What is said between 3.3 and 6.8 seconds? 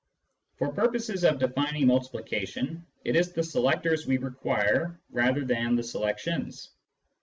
the selectors we require rather than the selections.